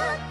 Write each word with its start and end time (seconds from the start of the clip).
I'm 0.00 0.29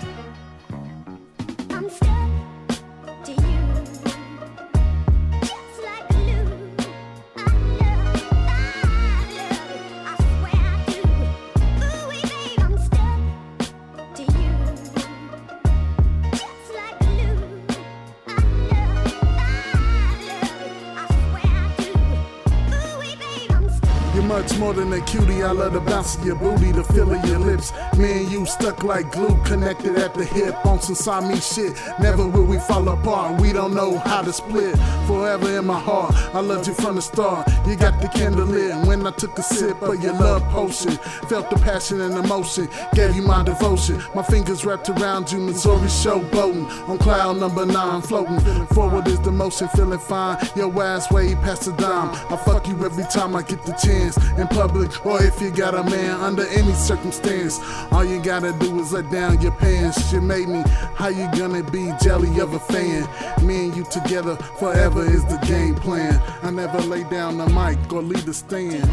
You're 24.19 24.27
much 24.27 24.57
more 24.57 24.73
than 24.73 24.91
a 24.91 24.99
cutie. 24.99 25.43
I 25.43 25.51
love 25.51 25.71
the 25.71 25.79
bounce 25.79 26.17
of 26.17 26.25
your 26.25 26.35
booty, 26.35 26.73
the 26.73 26.83
feel 26.83 27.09
of 27.09 27.25
your 27.25 27.39
lips. 27.39 27.71
Me 27.95 28.23
and 28.23 28.29
you 28.29 28.45
stuck 28.45 28.83
like 28.83 29.13
glue, 29.13 29.41
connected 29.45 29.95
at 29.95 30.13
the 30.13 30.25
hip 30.25 30.53
on 30.65 30.81
some 30.81 30.95
Siamese 30.95 31.53
shit. 31.53 31.81
Never 32.01 32.27
will 32.27 32.43
we 32.43 32.57
fall 32.59 32.89
apart. 32.89 33.39
We 33.39 33.53
don't 33.53 33.73
know 33.73 33.97
how 33.99 34.21
to 34.21 34.33
split. 34.33 34.77
Forever 35.07 35.57
in 35.57 35.65
my 35.65 35.79
heart, 35.79 36.13
I 36.35 36.41
loved 36.41 36.67
you 36.67 36.73
from 36.73 36.97
the 36.97 37.01
start. 37.01 37.47
You 37.65 37.77
got 37.77 38.01
the 38.01 38.09
candle 38.09 38.45
lit 38.45 38.75
when 38.85 39.07
I 39.07 39.11
took 39.11 39.39
a 39.39 39.41
sip 39.41 39.81
of 39.81 40.03
your 40.03 40.11
love 40.11 40.43
potion. 40.49 40.97
Felt 41.29 41.49
the 41.49 41.55
passion 41.55 42.01
and 42.01 42.13
emotion, 42.15 42.67
gave 42.93 43.15
you 43.15 43.21
my 43.21 43.41
devotion. 43.43 44.03
My 44.13 44.23
fingers 44.23 44.65
wrapped 44.65 44.89
around 44.89 45.31
you, 45.31 45.39
Missouri 45.39 45.87
showboating 45.87 46.89
on 46.89 46.97
cloud 46.97 47.37
number 47.37 47.65
nine, 47.65 48.01
floating. 48.01 48.41
Forward 48.75 49.07
is 49.07 49.21
the 49.21 49.31
motion, 49.31 49.69
feeling 49.69 49.97
fine. 49.97 50.37
Your 50.57 50.83
ass 50.83 51.09
way 51.09 51.35
past 51.35 51.63
the 51.63 51.71
dime. 51.71 52.09
I 52.29 52.35
fuck 52.35 52.67
you 52.67 52.83
every 52.83 53.05
time 53.05 53.33
I 53.33 53.43
get 53.43 53.63
the 53.63 53.71
chance 53.71 54.08
in 54.17 54.47
public, 54.47 55.05
or 55.05 55.23
if 55.23 55.41
you 55.41 55.51
got 55.51 55.75
a 55.75 55.83
man 55.83 56.19
under 56.21 56.45
any 56.47 56.73
circumstance. 56.73 57.59
All 57.91 58.05
you 58.05 58.21
gotta 58.21 58.53
do 58.59 58.79
is 58.79 58.91
let 58.91 59.09
down 59.11 59.41
your 59.41 59.51
pants. 59.53 60.11
You 60.11 60.21
made 60.21 60.47
me. 60.47 60.63
How 60.95 61.07
you 61.07 61.29
gonna 61.37 61.63
be 61.63 61.91
jelly 62.01 62.39
of 62.39 62.53
a 62.53 62.59
fan? 62.59 63.07
Me 63.45 63.65
and 63.65 63.75
you 63.75 63.83
together 63.85 64.35
forever 64.59 65.05
is 65.05 65.23
the 65.25 65.37
game 65.47 65.75
plan. 65.75 66.21
I 66.43 66.51
never 66.51 66.79
lay 66.81 67.03
down 67.03 67.37
the 67.37 67.47
mic 67.47 67.91
or 67.91 68.01
leave 68.01 68.25
the 68.25 68.33
stand. 68.33 68.87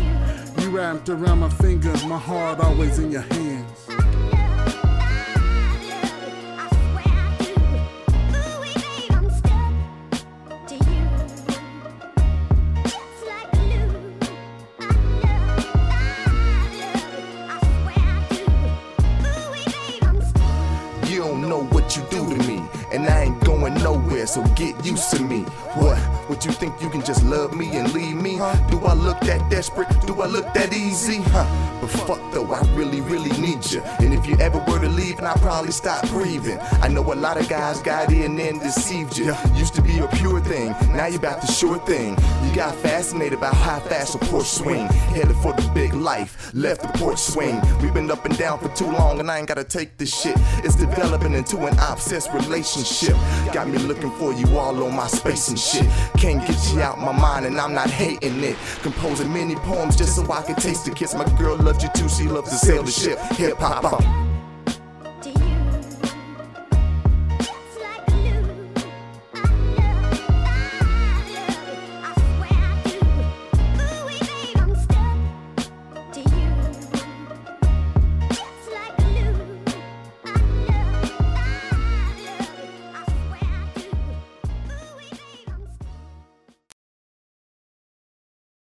You 0.61 0.71
wrapped 0.71 1.09
around 1.09 1.41
my 1.41 1.51
finger, 1.51 1.93
my 2.07 2.19
heart 2.19 2.61
always 2.61 2.99
in 2.99 3.11
your 3.11 3.23
hands. 3.23 3.96
Know 21.57 21.65
what 21.69 21.97
you 21.97 22.03
do 22.11 22.29
to 22.29 22.37
me, 22.47 22.63
and 22.93 23.07
I 23.07 23.25
ain't 23.25 23.41
going 23.45 23.75
nowhere, 23.75 24.27
so 24.27 24.45
get 24.55 24.75
used 24.85 25.11
to 25.13 25.23
me. 25.23 25.41
What? 25.81 25.99
What 26.29 26.45
you 26.45 26.53
think 26.53 26.81
you 26.83 26.91
can 26.91 27.03
just 27.05 27.25
love 27.25 27.55
me 27.55 27.77
and 27.77 27.93
leave 27.95 28.17
me? 28.17 28.37
Do 28.71 28.79
I 28.85 28.95
look 28.95 29.21
that 29.21 29.49
desperate? 29.51 29.89
Do 30.07 30.21
I 30.21 30.27
look 30.27 30.53
that 30.55 30.75
easy? 30.75 31.19
Huh? 31.35 31.47
But 31.81 31.91
fuck 31.91 32.21
though, 32.33 32.53
I 32.53 32.61
really, 32.75 33.01
really 33.01 33.31
need 33.41 33.65
you. 33.71 33.83
I 35.27 35.35
probably 35.39 35.73
stop 35.73 36.07
breathing. 36.09 36.59
I 36.81 36.89
know 36.89 37.03
a 37.13 37.15
lot 37.15 37.37
of 37.37 37.49
guys 37.49 37.81
got 37.83 38.13
in 38.13 38.39
and 38.39 38.61
deceived 38.61 39.19
you. 39.19 39.35
Used 39.55 39.75
to 39.75 39.83
be 39.83 39.99
a 39.99 40.07
pure 40.09 40.41
thing, 40.41 40.69
now 40.95 41.07
you 41.07 41.19
about 41.19 41.41
the 41.41 41.49
sure 41.49 41.79
thing. 41.81 42.17
You 42.45 42.55
got 42.55 42.75
fascinated 42.77 43.41
by 43.41 43.49
how 43.49 43.81
fast 43.81 44.15
a 44.15 44.19
porch 44.19 44.47
swing. 44.47 44.87
Headed 45.17 45.37
for 45.37 45.53
the 45.53 45.69
big 45.75 45.95
life, 45.95 46.53
left 46.55 46.83
the 46.83 46.99
porch 46.99 47.19
swing. 47.19 47.61
We've 47.83 47.93
been 47.93 48.11
up 48.11 48.25
and 48.25 48.39
down 48.39 48.61
for 48.61 48.69
too 48.77 48.91
long, 48.91 49.19
and 49.19 49.31
I 49.31 49.39
ain't 49.39 49.49
gotta 49.49 49.65
take 49.65 49.97
this 49.99 50.15
shit. 50.15 50.37
It's 50.65 50.77
developing 50.77 51.35
into 51.35 51.59
an 51.67 51.77
obsessed 51.81 52.33
relationship. 52.33 53.17
Got 53.53 53.69
me 53.69 53.79
looking 53.79 54.13
for 54.13 54.33
you 54.33 54.47
all 54.57 54.85
on 54.85 54.93
MySpace 54.93 55.49
and 55.49 55.59
shit. 55.59 55.87
Can't 56.21 56.47
get 56.47 56.73
you 56.73 56.81
out 56.83 57.01
my 57.01 57.13
mind, 57.13 57.47
and 57.47 57.61
I'm 57.61 57.75
not 57.75 57.91
hating 57.91 58.45
it. 58.45 58.57
Composing 58.83 59.33
many 59.33 59.57
poems 59.57 59.97
just 59.97 60.15
so 60.15 60.31
I 60.31 60.43
can 60.43 60.55
taste 60.55 60.85
the 60.85 60.93
kiss. 60.93 61.15
My 61.15 61.25
girl 61.37 61.57
loved 61.57 61.83
you 61.83 61.89
too, 61.95 62.09
she 62.09 62.25
loves 62.25 62.51
to 62.51 62.57
sail 62.57 62.83
the 62.85 62.93
ship. 62.93 63.19
Hip 63.37 63.59
hop, 63.59 63.85
uh. 63.85 64.26